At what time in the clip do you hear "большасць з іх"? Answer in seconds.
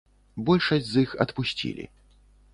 0.47-1.13